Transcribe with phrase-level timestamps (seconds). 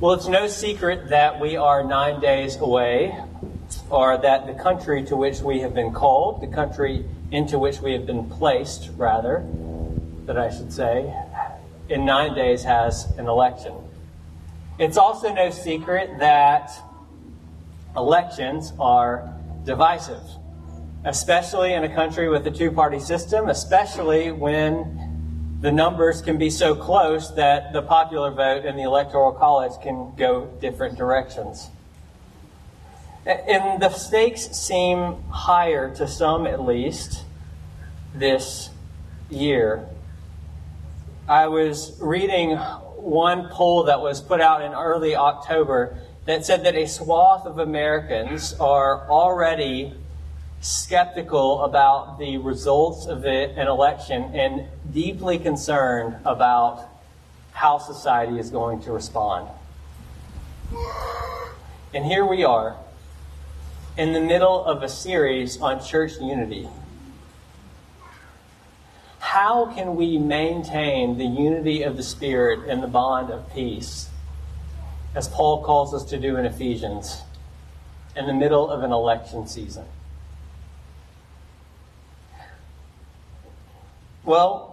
[0.00, 3.14] Well, it's no secret that we are nine days away,
[3.90, 7.92] or that the country to which we have been called, the country into which we
[7.92, 9.46] have been placed, rather,
[10.24, 11.14] that I should say,
[11.90, 13.74] in nine days has an election.
[14.78, 16.70] It's also no secret that
[17.94, 19.34] elections are
[19.66, 20.22] divisive,
[21.04, 24.99] especially in a country with a two party system, especially when
[25.60, 30.14] the numbers can be so close that the popular vote and the electoral college can
[30.16, 31.68] go different directions.
[33.26, 37.24] And the stakes seem higher, to some at least,
[38.14, 38.70] this
[39.28, 39.86] year.
[41.28, 46.74] I was reading one poll that was put out in early October that said that
[46.74, 49.92] a swath of Americans are already
[50.62, 56.88] skeptical about the results of an election and deeply concerned about
[57.52, 59.48] how society is going to respond.
[61.92, 62.76] And here we are
[63.96, 66.68] in the middle of a series on church unity.
[69.18, 74.08] How can we maintain the unity of the Spirit and the bond of peace,
[75.14, 77.22] as Paul calls us to do in Ephesians,
[78.16, 79.84] in the middle of an election season?
[84.24, 84.69] Well,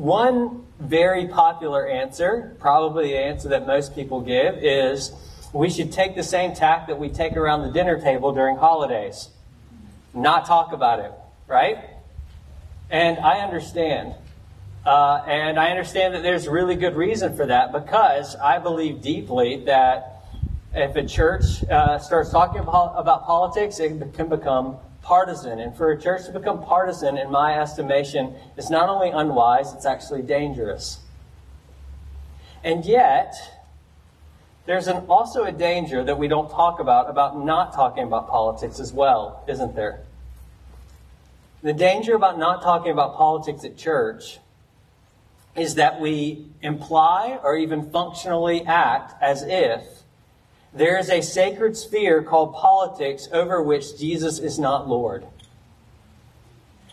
[0.00, 5.12] one very popular answer, probably the answer that most people give, is
[5.52, 9.28] we should take the same tack that we take around the dinner table during holidays.
[10.14, 11.12] Not talk about it,
[11.46, 11.78] right?
[12.90, 14.14] And I understand.
[14.84, 19.64] Uh, and I understand that there's really good reason for that because I believe deeply
[19.66, 20.22] that
[20.74, 25.58] if a church uh, starts talking about, about politics, it can become partisan.
[25.58, 29.86] And for a church to become partisan, in my estimation, is not only unwise, it's
[29.86, 31.00] actually dangerous.
[32.62, 33.34] And yet,
[34.66, 38.78] there's an, also a danger that we don't talk about, about not talking about politics
[38.78, 40.00] as well, isn't there?
[41.62, 44.38] The danger about not talking about politics at church
[45.56, 49.99] is that we imply or even functionally act as if
[50.72, 55.26] there is a sacred sphere called politics over which Jesus is not Lord.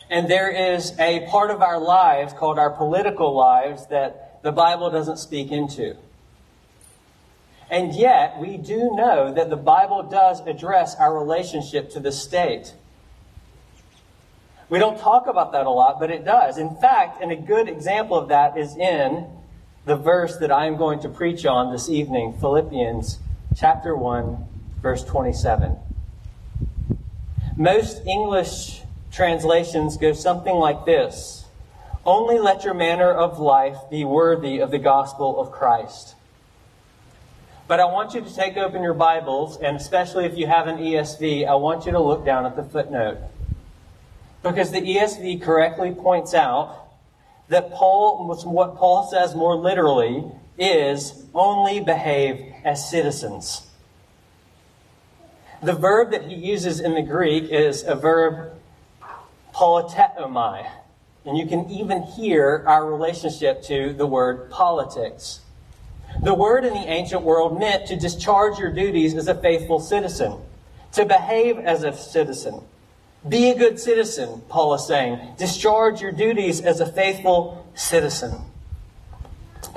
[0.09, 4.89] And there is a part of our lives called our political lives that the Bible
[4.89, 5.95] doesn't speak into.
[7.69, 12.73] And yet, we do know that the Bible does address our relationship to the state.
[14.69, 16.57] We don't talk about that a lot, but it does.
[16.57, 19.27] In fact, and a good example of that is in
[19.85, 23.19] the verse that I am going to preach on this evening, Philippians
[23.57, 24.37] chapter 1,
[24.81, 25.75] verse 27.
[27.55, 28.81] Most English
[29.11, 31.45] translations go something like this
[32.05, 36.13] Only let your manner of life be worthy of the gospel of Christ.
[37.67, 40.77] But I want you to take open your Bibles, and especially if you have an
[40.77, 43.17] ESV, I want you to look down at the footnote.
[44.43, 46.87] Because the ESV correctly points out
[47.49, 50.23] that Paul, what Paul says more literally,
[50.57, 53.65] is only behave as citizens.
[55.63, 58.51] The verb that he uses in the Greek is a verb
[59.55, 60.69] politeuomai.
[61.25, 65.39] And you can even hear our relationship to the word politics.
[66.21, 70.37] The word in the ancient world meant to discharge your duties as a faithful citizen,
[70.91, 72.61] to behave as a citizen.
[73.27, 75.19] Be a good citizen, Paul is saying.
[75.37, 78.41] Discharge your duties as a faithful citizen.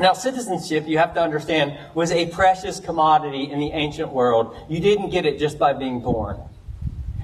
[0.01, 4.57] Now, citizenship, you have to understand, was a precious commodity in the ancient world.
[4.67, 6.41] You didn't get it just by being born.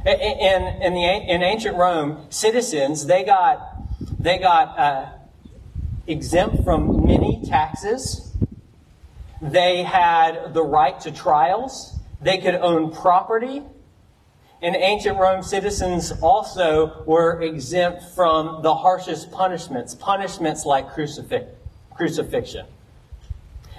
[0.05, 3.83] In, in, the, in ancient Rome, citizens, they got,
[4.21, 5.07] they got uh,
[6.07, 8.37] exempt from many taxes.
[9.41, 11.99] They had the right to trials.
[12.21, 13.63] They could own property.
[14.61, 21.47] In ancient Rome, citizens also were exempt from the harshest punishments, punishments like crucifix
[21.97, 22.67] crucifixion.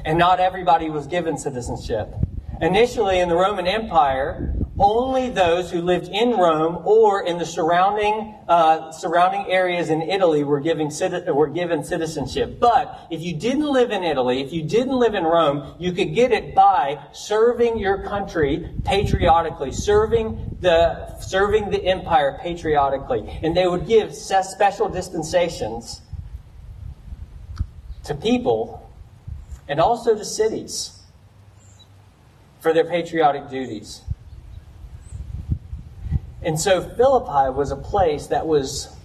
[0.05, 2.13] And not everybody was given citizenship.
[2.61, 8.35] Initially, in the Roman Empire, only those who lived in Rome or in the surrounding
[8.47, 10.89] uh, surrounding areas in Italy were given
[11.27, 12.59] were given citizenship.
[12.59, 16.13] But if you didn't live in Italy, if you didn't live in Rome, you could
[16.13, 23.67] get it by serving your country patriotically, serving the serving the empire patriotically, and they
[23.67, 26.01] would give special dispensations
[28.07, 28.89] to people
[29.67, 30.99] and also to cities
[32.59, 34.01] for their patriotic duties.
[36.41, 38.95] And so Philippi was a place that was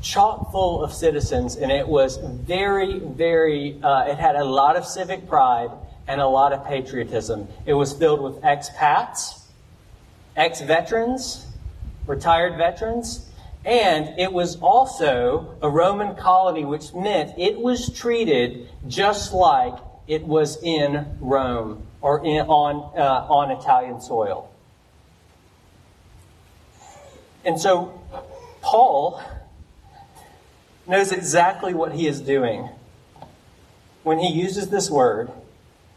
[0.00, 4.84] chock full of citizens, and it was very, very, uh, it had a lot of
[4.84, 5.70] civic pride,
[6.08, 7.48] and a lot of patriotism.
[7.66, 9.40] It was filled with expats,
[10.36, 11.46] ex veterans,
[12.06, 13.28] retired veterans,
[13.64, 19.74] and it was also a Roman colony, which meant it was treated just like
[20.08, 24.50] it was in Rome or in, on, uh, on Italian soil.
[27.44, 28.00] And so
[28.62, 29.22] Paul
[30.86, 32.68] knows exactly what he is doing
[34.02, 35.30] when he uses this word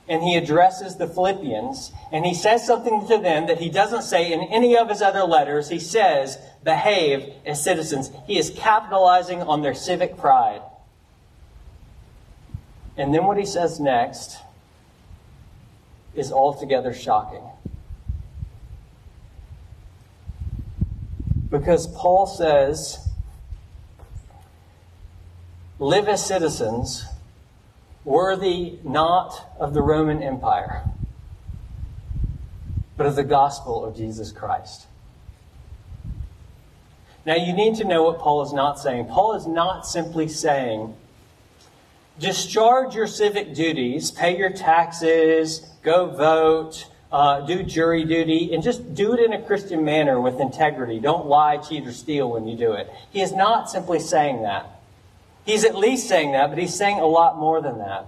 [0.08, 4.32] and he addresses the Philippians and he says something to them that he doesn't say
[4.32, 5.70] in any of his other letters.
[5.70, 8.12] He says, behave as citizens.
[8.28, 10.62] He is capitalizing on their civic pride.
[12.98, 14.38] And then what he says next
[16.14, 17.44] is altogether shocking.
[21.50, 23.10] Because Paul says,
[25.80, 27.06] live as citizens
[28.06, 30.84] worthy not of the Roman Empire,
[32.96, 34.86] but of the gospel of Jesus Christ.
[37.26, 39.08] Now, you need to know what Paul is not saying.
[39.08, 40.96] Paul is not simply saying,
[42.20, 48.94] discharge your civic duties, pay your taxes, go vote, uh, do jury duty, and just
[48.94, 51.00] do it in a Christian manner with integrity.
[51.00, 52.92] Don't lie, cheat, or steal when you do it.
[53.10, 54.75] He is not simply saying that.
[55.46, 58.08] He's at least saying that, but he's saying a lot more than that.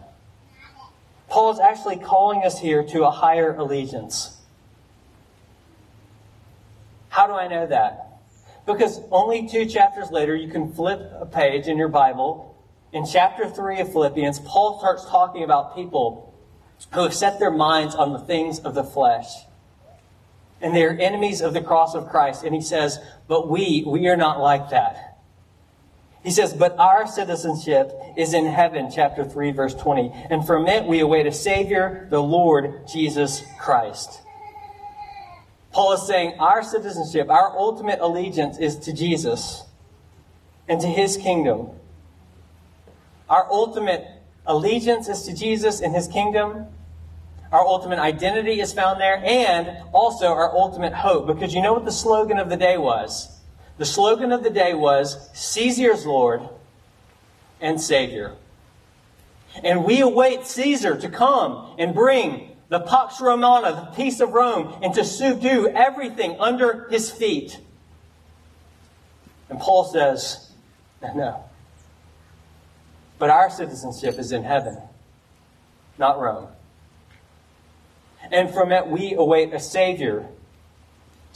[1.30, 4.38] Paul is actually calling us here to a higher allegiance.
[7.10, 8.19] How do I know that?
[8.66, 12.56] Because only two chapters later, you can flip a page in your Bible.
[12.92, 16.34] In chapter 3 of Philippians, Paul starts talking about people
[16.94, 19.28] who have set their minds on the things of the flesh.
[20.62, 22.44] And they're enemies of the cross of Christ.
[22.44, 25.06] And he says, But we, we are not like that.
[26.27, 30.12] He says, But our citizenship is in heaven, chapter 3, verse 20.
[30.29, 34.19] And from it we await a Savior, the Lord Jesus Christ.
[35.71, 39.63] Paul is saying our citizenship, our ultimate allegiance is to Jesus
[40.68, 41.69] and to his kingdom.
[43.29, 44.06] Our ultimate
[44.45, 46.65] allegiance is to Jesus and his kingdom.
[47.53, 51.27] Our ultimate identity is found there, and also our ultimate hope.
[51.27, 53.37] Because you know what the slogan of the day was?
[53.77, 56.41] The slogan of the day was Caesar's Lord
[57.62, 58.33] and Savior.
[59.63, 64.79] And we await Caesar to come and bring the Pax Romana, the peace of Rome,
[64.81, 67.59] and to subdue everything under his feet.
[69.50, 70.51] And Paul says,
[71.01, 71.44] no.
[73.19, 74.77] But our citizenship is in heaven,
[75.97, 76.47] not Rome.
[78.31, 80.27] And from it we await a Savior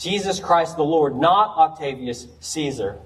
[0.02, 2.98] Jesus Christ the Lord, not Octavius Caesar.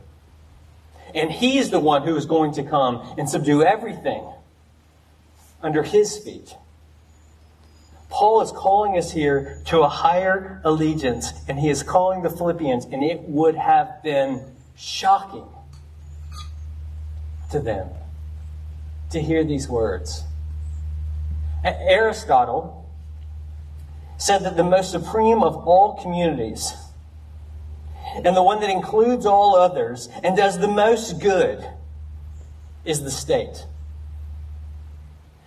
[1.15, 4.27] And he's the one who is going to come and subdue everything
[5.63, 6.55] under his feet.
[8.09, 12.87] Paul is calling us here to a higher allegiance, and he is calling the Philippians,
[12.87, 14.43] and it would have been
[14.75, 15.45] shocking
[17.51, 17.91] to them
[19.11, 20.25] to hear these words.
[21.63, 22.89] Aristotle
[24.17, 26.73] said that the most supreme of all communities
[28.25, 31.67] and the one that includes all others and does the most good
[32.85, 33.67] is the state.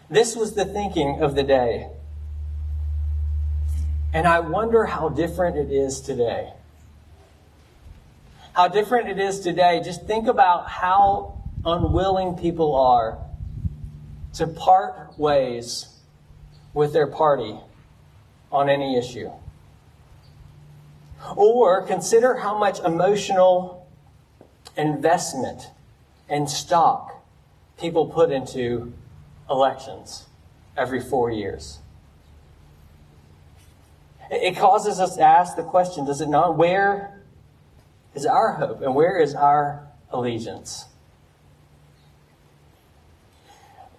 [0.09, 1.89] This was the thinking of the day.
[4.13, 6.51] And I wonder how different it is today.
[8.53, 9.81] How different it is today.
[9.83, 13.19] Just think about how unwilling people are
[14.33, 15.87] to part ways
[16.73, 17.55] with their party
[18.51, 19.29] on any issue.
[21.35, 23.87] Or consider how much emotional
[24.77, 25.69] investment
[26.27, 27.23] and stock
[27.77, 28.93] people put into
[29.49, 30.27] elections
[30.77, 31.79] every four years.
[34.31, 36.55] It causes us to ask the question, does it not?
[36.55, 37.19] Where
[38.13, 40.85] is our hope and where is our allegiance?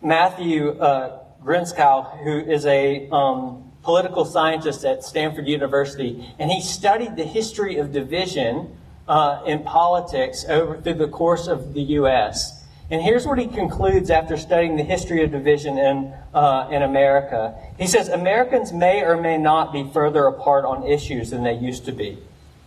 [0.03, 7.17] Matthew uh, Gentzkow, who is a um, political scientist at Stanford University, and he studied
[7.17, 8.77] the history of division
[9.09, 12.65] uh, in politics over through the course of the U.S.
[12.91, 17.55] And here's what he concludes after studying the history of division in, uh, in America.
[17.79, 21.85] He says, Americans may or may not be further apart on issues than they used
[21.87, 22.19] to be.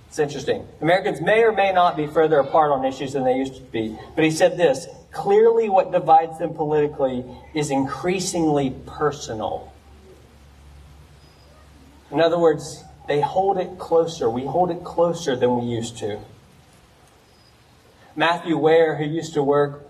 [0.08, 0.66] It's interesting.
[0.80, 3.98] Americans may or may not be further apart on issues than they used to be.
[4.16, 9.73] But he said this clearly, what divides them politically is increasingly personal.
[12.14, 14.30] In other words, they hold it closer.
[14.30, 16.20] We hold it closer than we used to.
[18.16, 19.90] Matthew Wear, who used to work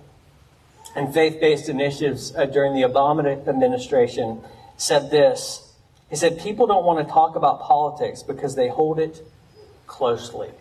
[0.96, 4.42] in faith based initiatives uh, during the Obama administration,
[4.78, 5.74] said this.
[6.10, 9.22] He said, People don't want to talk about politics because they hold it
[9.86, 10.52] closely.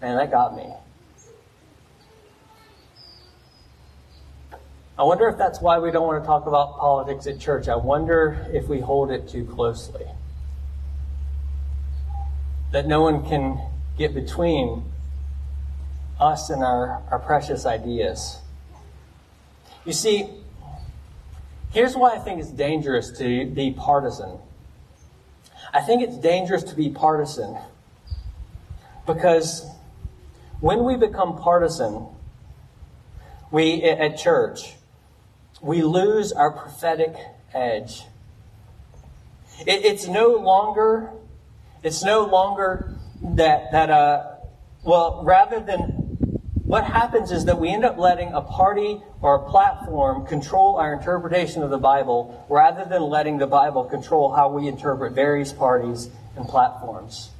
[0.00, 0.72] Man, that got me.
[4.98, 7.68] I wonder if that's why we don't want to talk about politics at church.
[7.68, 10.04] I wonder if we hold it too closely.
[12.72, 13.60] That no one can
[13.96, 14.82] get between
[16.18, 18.38] us and our, our precious ideas.
[19.84, 20.28] You see,
[21.70, 24.38] here's why I think it's dangerous to be partisan.
[25.72, 27.56] I think it's dangerous to be partisan
[29.06, 29.64] because
[30.58, 32.08] when we become partisan,
[33.52, 34.74] we at church,
[35.60, 37.14] we lose our prophetic
[37.52, 38.02] edge.
[39.60, 41.10] It, it's no longer,
[41.82, 44.36] it's no longer that that uh,
[44.84, 46.08] well, rather than
[46.68, 50.92] what happens is that we end up letting a party or a platform control our
[50.92, 56.10] interpretation of the Bible rather than letting the Bible control how we interpret various parties
[56.36, 57.30] and platforms.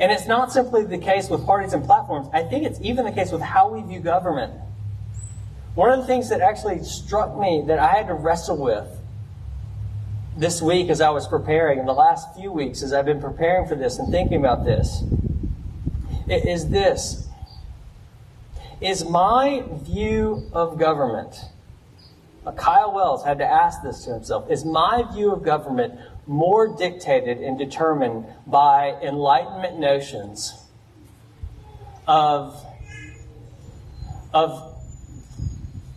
[0.00, 2.28] And it's not simply the case with parties and platforms.
[2.32, 4.54] I think it's even the case with how we view government.
[5.74, 8.86] One of the things that actually struck me that I had to wrestle with
[10.36, 13.66] this week as I was preparing, in the last few weeks as I've been preparing
[13.66, 15.02] for this and thinking about this,
[16.28, 17.28] is this.
[18.80, 21.36] Is my view of government,
[22.46, 26.68] uh, Kyle Wells had to ask this to himself, is my view of government more
[26.76, 30.54] dictated and determined by Enlightenment notions
[32.06, 32.64] of,
[34.32, 34.73] of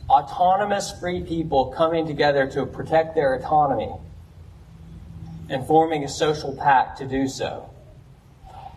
[0.10, 3.92] autonomous free people coming together to protect their autonomy
[5.50, 7.70] and forming a social pact to do so?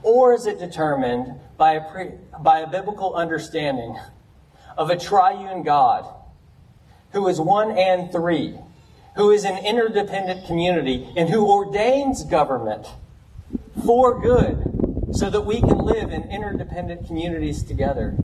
[0.02, 2.10] Or is it determined by a, pre,
[2.40, 3.99] by a biblical understanding
[4.76, 6.06] of a triune God
[7.12, 8.56] who is one and three,
[9.16, 12.87] who is an interdependent community, and who ordains government
[13.84, 18.14] for good so that we can live in interdependent communities together.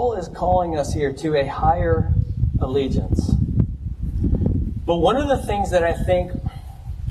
[0.00, 2.14] Paul is calling us here to a higher
[2.58, 3.32] allegiance.
[4.86, 6.32] But one of the things that I think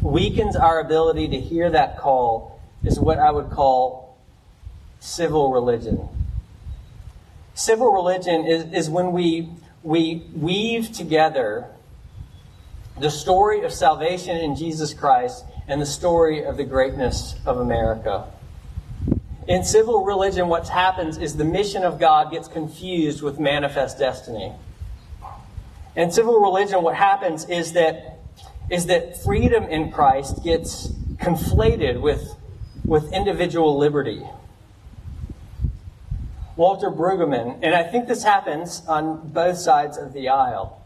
[0.02, 4.18] weakens our ability to hear that call is what I would call
[5.00, 6.10] civil religion.
[7.54, 9.50] Civil religion is, is when we,
[9.84, 11.68] we weave together
[13.00, 18.26] the story of salvation in Jesus Christ and the story of the greatness of America.
[19.50, 24.54] In civil religion, what happens is the mission of God gets confused with manifest destiny.
[25.96, 28.20] In civil religion, what happens is that
[28.70, 32.36] is that freedom in Christ gets conflated with,
[32.86, 34.22] with individual liberty.
[36.56, 40.86] Walter Brueggemann, and I think this happens on both sides of the aisle.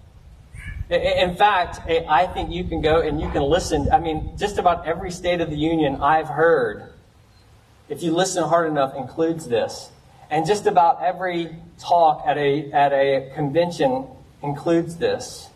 [0.89, 3.89] In fact, I think you can go and you can listen.
[3.91, 6.93] I mean, just about every State of the Union I've heard,
[7.90, 9.90] if you listen hard enough, includes this.
[10.30, 14.08] And just about every talk at a, at a convention
[14.42, 15.50] includes this.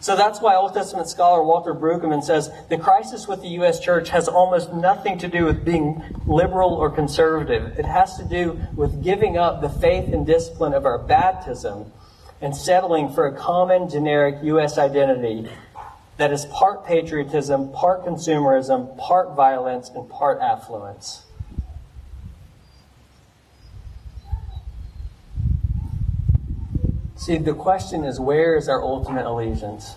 [0.00, 3.80] So that's why Old Testament scholar Walter Brueggemann says the crisis with the U.S.
[3.80, 7.78] church has almost nothing to do with being liberal or conservative.
[7.78, 11.90] It has to do with giving up the faith and discipline of our baptism
[12.42, 14.76] and settling for a common generic U.S.
[14.76, 15.48] identity
[16.18, 21.23] that is part patriotism, part consumerism, part violence, and part affluence.
[27.24, 29.96] See, the question is where is our ultimate allegiance?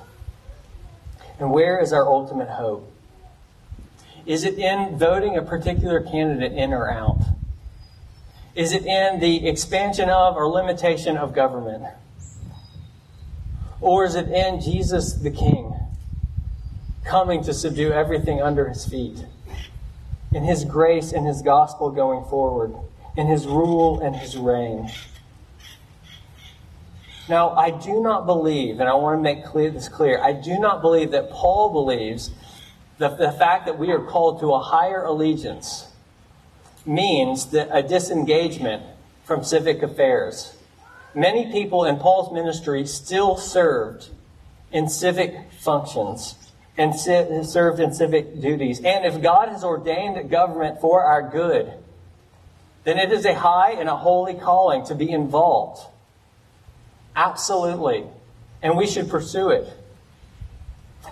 [1.41, 2.89] And where is our ultimate hope?
[4.25, 7.19] Is it in voting a particular candidate in or out?
[8.55, 11.83] Is it in the expansion of or limitation of government?
[13.81, 15.75] Or is it in Jesus the King
[17.03, 19.25] coming to subdue everything under his feet?
[20.31, 22.73] In his grace and his gospel going forward?
[23.17, 24.89] In his rule and his reign?
[27.29, 30.57] Now, I do not believe, and I want to make clear, this clear, I do
[30.59, 32.31] not believe that Paul believes
[32.99, 35.91] that the fact that we are called to a higher allegiance
[36.85, 38.83] means that a disengagement
[39.25, 40.55] from civic affairs.
[41.13, 44.09] Many people in Paul's ministry still served
[44.71, 46.35] in civic functions
[46.77, 48.79] and served in civic duties.
[48.79, 51.73] And if God has ordained government for our good,
[52.85, 55.81] then it is a high and a holy calling to be involved
[57.17, 58.05] Absolutely.
[58.61, 59.67] And we should pursue it.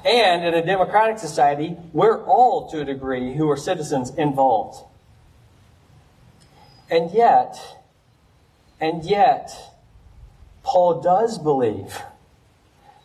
[0.06, 4.86] And in a democratic society, we're all, to a degree, who are citizens involved.
[6.92, 7.58] And yet,
[8.80, 9.52] And yet,
[10.64, 12.02] Paul does believe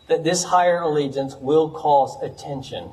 [0.08, 2.90] that this higher allegiance will cause attention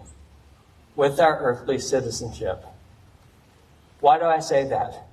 [0.95, 2.63] with our earthly citizenship.
[3.99, 5.06] Why do I say that?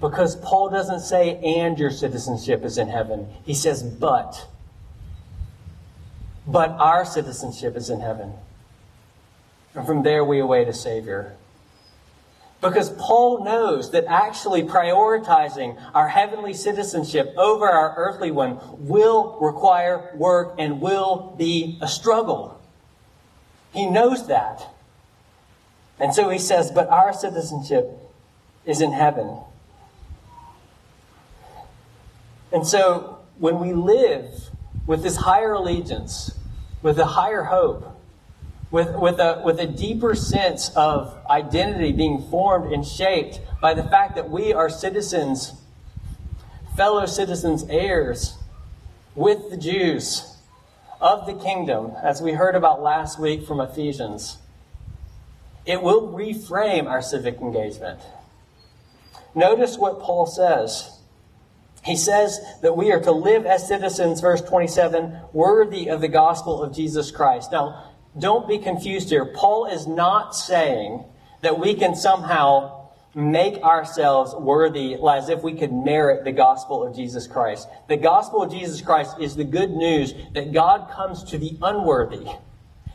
[0.00, 3.28] Because Paul doesn't say, and your citizenship is in heaven.
[3.44, 4.46] He says, but.
[6.46, 8.34] But our citizenship is in heaven.
[9.74, 11.34] And from there we await a Savior.
[12.60, 20.10] Because Paul knows that actually prioritizing our heavenly citizenship over our earthly one will require
[20.14, 22.60] work and will be a struggle.
[23.72, 24.66] He knows that.
[25.98, 27.90] And so he says, but our citizenship
[28.64, 29.38] is in heaven.
[32.56, 34.48] And so when we live
[34.86, 36.38] with this higher allegiance,
[36.80, 38.00] with a higher hope,
[38.70, 43.82] with, with, a, with a deeper sense of identity being formed and shaped by the
[43.82, 45.52] fact that we are citizens,
[46.74, 48.38] fellow citizens, heirs
[49.14, 50.38] with the Jews
[50.98, 54.38] of the kingdom, as we heard about last week from Ephesians.
[55.66, 58.00] It will reframe our civic engagement.
[59.34, 60.95] Notice what Paul says.
[61.86, 66.60] He says that we are to live as citizens, verse 27, worthy of the gospel
[66.60, 67.52] of Jesus Christ.
[67.52, 69.24] Now, don't be confused here.
[69.24, 71.04] Paul is not saying
[71.42, 76.94] that we can somehow make ourselves worthy as if we could merit the gospel of
[76.94, 77.68] Jesus Christ.
[77.88, 82.26] The gospel of Jesus Christ is the good news that God comes to the unworthy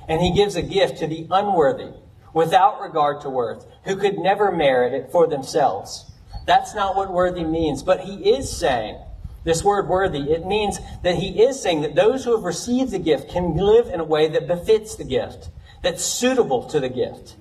[0.09, 1.93] and he gives a gift to the unworthy
[2.33, 6.10] without regard to worth, who could never merit it for themselves.
[6.45, 8.97] That's not what worthy means, but he is saying
[9.43, 12.99] this word worthy, it means that he is saying that those who have received the
[12.99, 15.49] gift can live in a way that befits the gift,
[15.81, 17.35] that's suitable to the gift.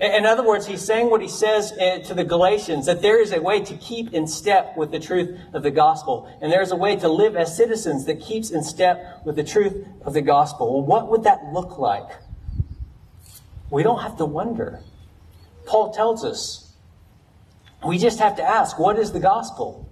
[0.00, 3.32] In other words, he's saying what he says eh, to the Galatians that there is
[3.32, 6.76] a way to keep in step with the truth of the gospel, and there's a
[6.76, 10.72] way to live as citizens that keeps in step with the truth of the gospel.
[10.74, 12.10] Well, what would that look like?
[13.70, 14.80] We don't have to wonder.
[15.66, 16.67] Paul tells us.
[17.84, 19.88] We just have to ask, what is the gospel?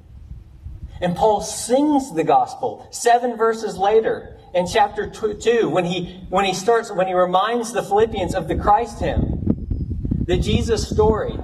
[1.01, 6.55] And Paul sings the gospel seven verses later in chapter two when he, when he
[6.55, 11.39] starts, when he reminds the Philippians of the Christ hymn, the Jesus story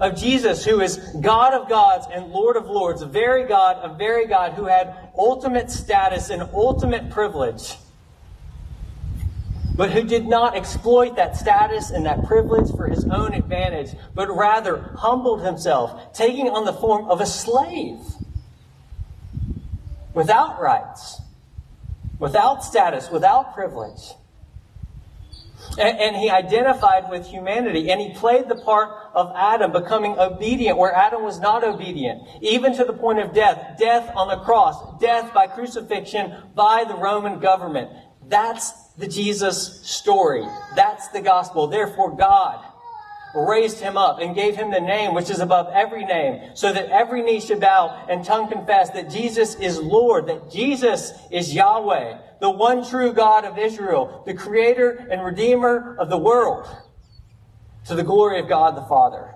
[0.00, 3.94] of Jesus who is God of gods and Lord of lords, a very God, a
[3.94, 7.74] very God who had ultimate status and ultimate privilege,
[9.78, 14.28] but who did not exploit that status and that privilege for his own advantage, but
[14.28, 18.00] rather humbled himself, taking on the form of a slave
[20.14, 21.20] without rights,
[22.18, 24.14] without status, without privilege.
[25.78, 30.76] And, and, he identified with humanity and he played the part of Adam becoming obedient
[30.76, 33.78] where Adam was not obedient, even to the point of death.
[33.78, 37.90] Death on the cross, death by crucifixion by the Roman government.
[38.26, 40.44] That's the Jesus story.
[40.76, 41.68] That's the gospel.
[41.68, 42.64] Therefore, God
[43.34, 46.90] raised him up and gave him the name which is above every name, so that
[46.90, 52.18] every knee should bow and tongue confess that Jesus is Lord, that Jesus is Yahweh,
[52.40, 56.66] the one true God of Israel, the creator and redeemer of the world,
[57.86, 59.34] to the glory of God the Father.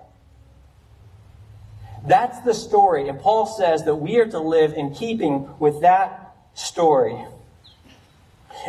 [2.07, 6.35] That's the story, and Paul says that we are to live in keeping with that
[6.55, 7.25] story.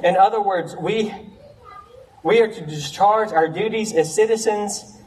[0.03, 1.13] In other words, we,
[2.23, 4.97] we are to discharge our duties as citizens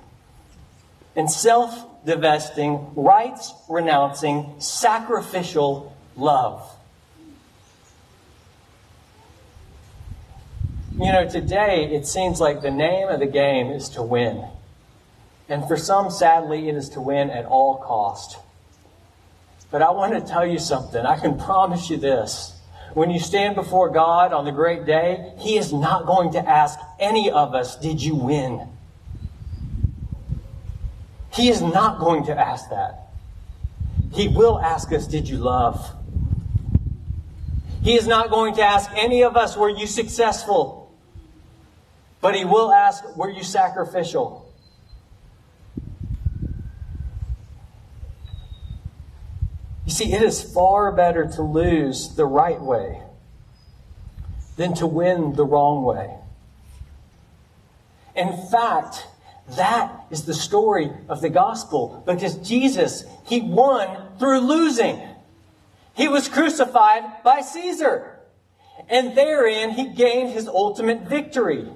[1.14, 6.72] and self divesting, rights renouncing, sacrificial love.
[10.98, 14.46] You know, today it seems like the name of the game is to win.
[15.48, 18.38] And for some, sadly, it is to win at all cost.
[19.70, 21.04] But I want to tell you something.
[21.04, 22.55] I can promise you this.
[22.96, 26.78] When you stand before God on the great day, He is not going to ask
[26.98, 28.66] any of us, Did you win?
[31.30, 33.10] He is not going to ask that.
[34.14, 35.94] He will ask us, Did you love?
[37.82, 40.90] He is not going to ask any of us, Were you successful?
[42.22, 44.45] But He will ask, Were you sacrificial?
[49.86, 53.02] You see, it is far better to lose the right way
[54.56, 56.12] than to win the wrong way.
[58.16, 59.06] In fact,
[59.50, 65.00] that is the story of the gospel because Jesus, he won through losing.
[65.94, 68.18] He was crucified by Caesar.
[68.88, 71.68] And therein he gained his ultimate victory.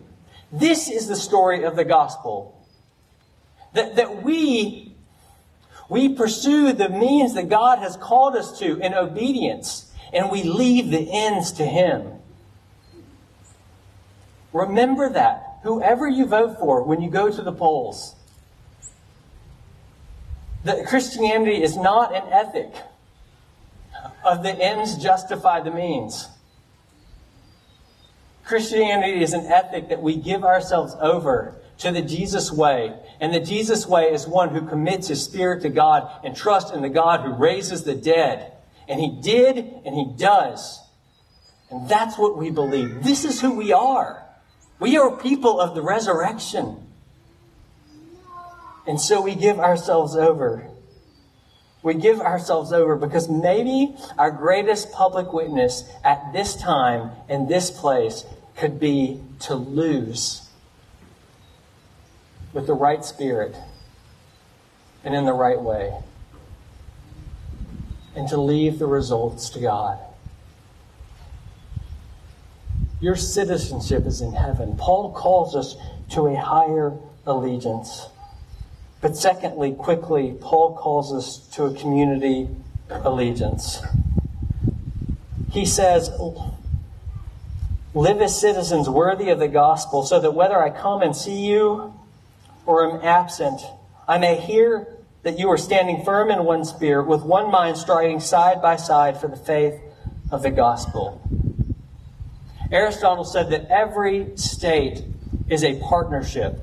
[0.51, 2.57] This is the story of the gospel.
[3.75, 4.90] That, that we,
[5.91, 10.91] We pursue the means that God has called us to in obedience, and we leave
[10.91, 12.13] the ends to Him.
[14.53, 15.59] Remember that.
[15.65, 18.15] Whoever you vote for when you go to the polls,
[20.65, 22.73] that Christianity is not an ethic
[24.25, 26.29] of the ends justify the means.
[28.45, 32.95] Christianity is an ethic that we give ourselves over to the Jesus way.
[33.21, 36.83] And the Jesus way is one who commits his spirit to God and trusts in
[36.83, 38.53] the God who raises the dead.
[38.89, 40.81] And he did and he does.
[41.71, 43.03] And that's what we believe.
[43.03, 44.23] This is who we are.
[44.79, 46.87] We are people of the resurrection.
[48.87, 50.67] And so we give ourselves over.
[51.83, 57.71] We give ourselves over because maybe our greatest public witness at this time in this
[57.71, 60.50] place could be to lose
[62.53, 63.55] with the right spirit
[65.05, 65.95] and in the right way,
[68.15, 69.99] and to leave the results to God.
[73.01, 74.77] Your citizenship is in heaven.
[74.77, 75.77] Paul calls us
[76.11, 78.09] to a higher allegiance.
[79.01, 82.49] But secondly, quickly, Paul calls us to a community
[82.91, 83.81] allegiance.
[85.51, 86.11] He says,
[87.95, 91.95] Live as citizens worthy of the gospel, so that whether I come and see you
[92.67, 93.61] or am absent,
[94.07, 98.21] I may hear that you are standing firm in one spirit, with one mind striving
[98.21, 99.81] side by side for the faith
[100.31, 101.21] of the gospel.
[102.73, 105.03] Aristotle said that every state
[105.49, 106.61] is a partnership,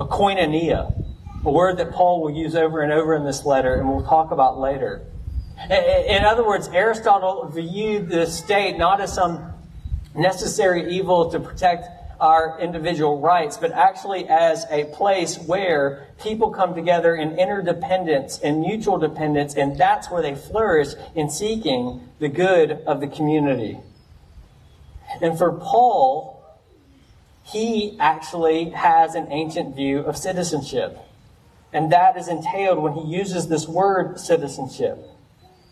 [0.00, 1.04] a koinonia,
[1.44, 4.30] a word that Paul will use over and over in this letter and we'll talk
[4.30, 5.02] about later.
[5.70, 9.52] In other words, Aristotle viewed the state not as some
[10.14, 16.72] necessary evil to protect our individual rights, but actually as a place where people come
[16.72, 22.70] together in interdependence and mutual dependence, and that's where they flourish in seeking the good
[22.86, 23.76] of the community.
[25.20, 26.40] And for Paul,
[27.42, 30.96] he actually has an ancient view of citizenship.
[31.72, 34.98] And that is entailed when he uses this word citizenship.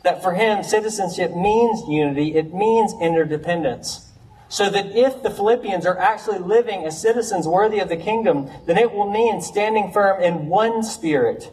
[0.03, 4.10] That for him, citizenship means unity, it means interdependence.
[4.51, 8.77] So that if the Philippians are actually living as citizens worthy of the kingdom, then
[8.77, 11.51] it will mean standing firm in one spirit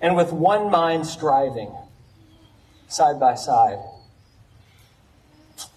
[0.00, 1.70] and with one mind striving
[2.88, 3.78] side by side.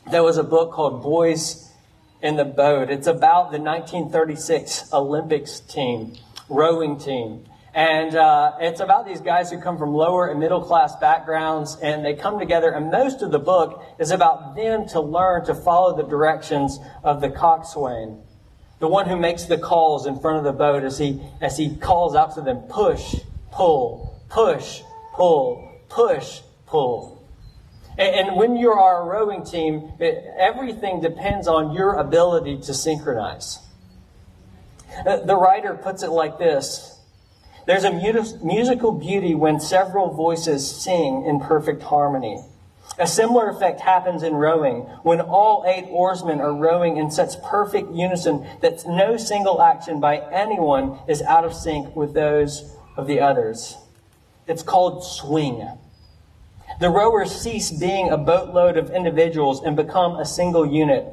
[0.10, 1.70] There was a book called Boys
[2.22, 2.90] in the Boat.
[2.90, 6.14] It's about the 1936 Olympics team,
[6.48, 7.46] rowing team.
[7.76, 12.06] And uh, it's about these guys who come from lower and middle class backgrounds, and
[12.06, 12.70] they come together.
[12.70, 17.20] And most of the book is about them to learn to follow the directions of
[17.20, 18.22] the coxswain,
[18.80, 21.76] the one who makes the calls in front of the boat as he as he
[21.76, 23.16] calls out to them: push,
[23.52, 24.82] pull, push,
[25.16, 27.28] pull, push, pull.
[27.98, 32.74] And, and when you are a rowing team, it, everything depends on your ability to
[32.74, 33.58] synchronize.
[35.08, 37.00] Uh, the writer puts it like this.
[37.66, 42.44] There's a musical beauty when several voices sing in perfect harmony.
[43.00, 47.92] A similar effect happens in rowing when all eight oarsmen are rowing in such perfect
[47.92, 53.20] unison that no single action by anyone is out of sync with those of the
[53.20, 53.78] others.
[54.46, 55.68] It's called swing.
[56.80, 61.06] The rowers cease being a boatload of individuals and become a single unit.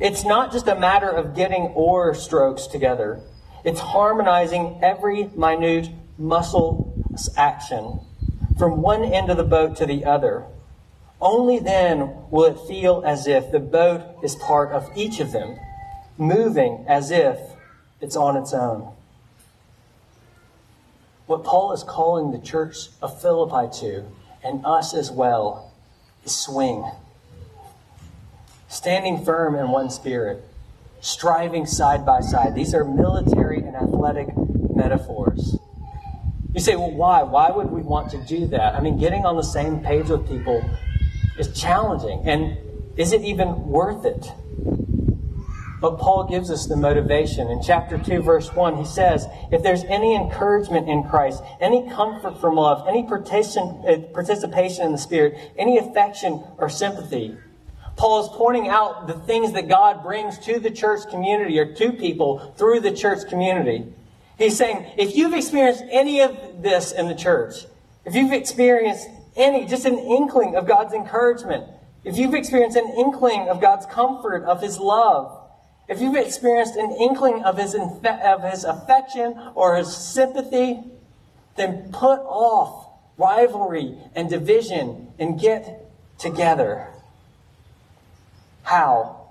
[0.00, 3.20] It's not just a matter of getting oar strokes together.
[3.64, 6.92] It's harmonizing every minute muscle
[7.36, 8.00] action
[8.58, 10.44] from one end of the boat to the other.
[11.20, 15.58] Only then will it feel as if the boat is part of each of them,
[16.16, 17.38] moving as if
[18.00, 18.92] it's on its own.
[21.26, 24.06] What Paul is calling the church of Philippi to,
[24.42, 25.72] and us as well,
[26.24, 26.90] is swing.
[28.68, 30.44] Standing firm in one spirit
[31.00, 32.54] striving side by side.
[32.54, 34.28] These are military and athletic
[34.74, 35.58] metaphors.
[36.52, 37.22] You say, well, why?
[37.22, 38.74] Why would we want to do that?
[38.74, 40.62] I mean, getting on the same page with people
[41.38, 42.22] is challenging.
[42.28, 42.58] And
[42.96, 44.32] is it even worth it?
[45.80, 47.48] But Paul gives us the motivation.
[47.48, 52.38] In chapter 2, verse 1, he says, If there's any encouragement in Christ, any comfort
[52.38, 57.36] from love, any uh, participation in the Spirit, any affection or sympathy,
[58.00, 61.92] Paul is pointing out the things that God brings to the church community or to
[61.92, 63.92] people through the church community.
[64.38, 67.66] He's saying, if you've experienced any of this in the church,
[68.06, 71.64] if you've experienced any, just an inkling of God's encouragement,
[72.02, 75.38] if you've experienced an inkling of God's comfort, of His love,
[75.86, 80.82] if you've experienced an inkling of His, of his affection or His sympathy,
[81.56, 82.86] then put off
[83.18, 85.86] rivalry and division and get
[86.18, 86.94] together.
[88.70, 89.30] How?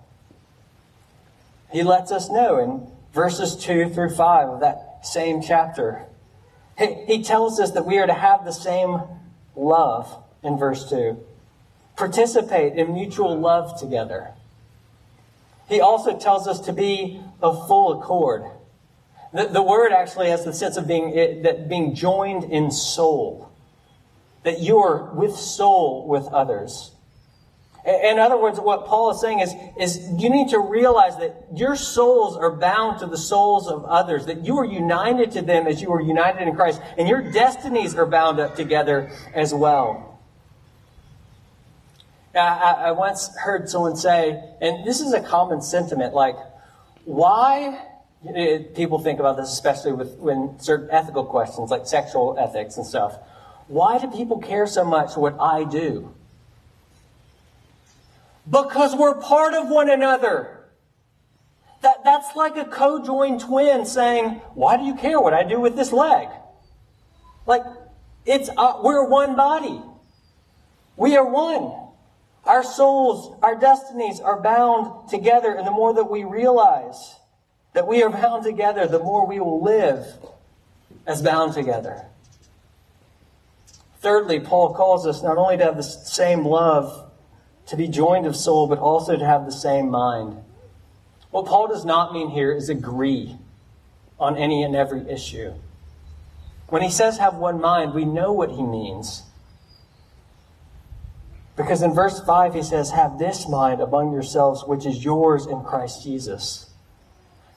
[1.71, 6.03] He lets us know in verses 2 through 5 of that same chapter.
[6.77, 8.99] He, tells us that we are to have the same
[9.55, 11.17] love in verse 2.
[11.95, 14.31] Participate in mutual love together.
[15.69, 18.43] He also tells us to be of full accord.
[19.31, 23.49] The, the word actually has the sense of being, it, that being joined in soul.
[24.43, 26.91] That you are with soul with others.
[27.85, 31.75] In other words, what Paul is saying is, is you need to realize that your
[31.75, 35.81] souls are bound to the souls of others, that you are united to them as
[35.81, 40.19] you are united in Christ, and your destinies are bound up together as well.
[42.35, 46.35] I, I once heard someone say, and this is a common sentiment, like,
[47.05, 47.81] why
[48.23, 52.85] it, people think about this, especially with when certain ethical questions like sexual ethics and
[52.85, 53.17] stuff.
[53.67, 56.13] Why do people care so much what I do?
[58.49, 60.55] Because we're part of one another.
[61.81, 65.75] That, that's like a co-joined twin saying, why do you care what I do with
[65.75, 66.27] this leg?
[67.45, 67.63] Like,
[68.25, 69.81] it's, uh, we're one body.
[70.97, 71.73] We are one.
[72.45, 77.15] Our souls, our destinies are bound together, and the more that we realize
[77.73, 80.05] that we are bound together, the more we will live
[81.05, 82.05] as bound together.
[84.01, 87.08] Thirdly, Paul calls us not only to have the same love,
[87.69, 90.37] to be joined of soul, but also to have the same mind.
[91.29, 93.37] What Paul does not mean here is agree
[94.19, 95.53] on any and every issue.
[96.67, 99.23] When he says have one mind, we know what he means.
[101.55, 105.61] Because in verse 5, he says, Have this mind among yourselves, which is yours in
[105.61, 106.71] Christ Jesus.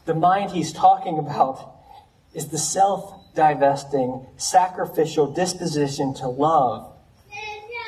[0.05, 1.73] The mind he's talking about
[2.35, 6.92] is the self divesting, sacrificial disposition to love.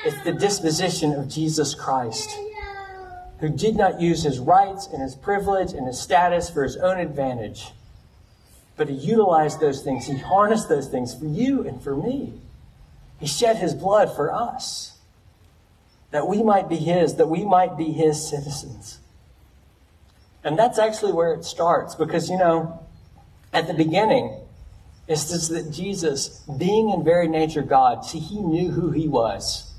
[0.05, 2.31] It's the disposition of Jesus Christ,
[3.38, 7.01] who did not use his rights and his privilege and his status for his own
[7.01, 7.73] advantage,
[8.77, 10.07] but he utilized those things.
[10.07, 12.35] He harnessed those things for you and for me.
[13.19, 14.99] He shed his blood for us,
[16.11, 18.99] that we might be his, that we might be his citizens.
[20.43, 22.87] And that's actually where it starts because, you know,
[23.55, 24.38] at the beginning,
[25.09, 29.71] it's just that Jesus, being in very nature God, see, he knew who he was.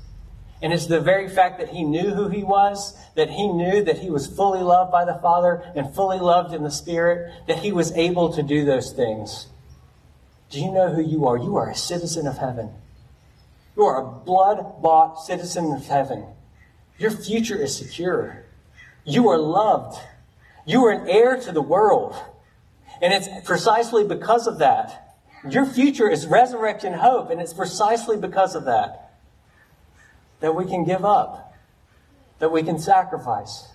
[0.62, 3.98] And it's the very fact that he knew who he was, that he knew that
[3.98, 7.72] he was fully loved by the Father and fully loved in the Spirit, that he
[7.72, 9.48] was able to do those things.
[10.48, 11.36] Do you know who you are?
[11.36, 12.70] You are a citizen of heaven.
[13.76, 16.24] You are a blood bought citizen of heaven.
[16.98, 18.44] Your future is secure.
[19.04, 20.00] You are loved.
[20.64, 22.16] You are an heir to the world.
[23.02, 25.18] And it's precisely because of that.
[25.50, 29.05] Your future is resurrection hope, and it's precisely because of that
[30.40, 31.54] that we can give up,
[32.38, 33.68] that we can sacrifice,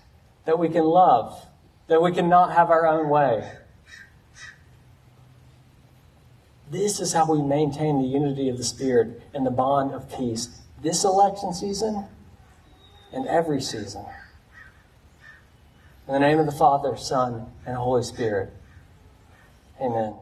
[0.44, 1.46] that we can love,
[1.88, 3.52] that we can not have our own way.
[6.70, 10.62] This is how we maintain the unity of the Spirit and the bond of peace
[10.82, 12.06] this election season
[13.12, 14.04] and every season.
[16.08, 18.52] In the name of the Father, Son, and Holy Spirit.
[19.80, 20.14] Amen.